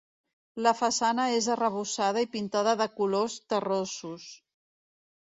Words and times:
La 0.67 0.71
façana 0.77 1.25
és 1.33 1.49
arrebossada 1.55 2.23
i 2.25 2.29
pintada 2.35 2.73
de 2.79 2.87
colors 3.01 3.35
terrosos. 3.55 4.25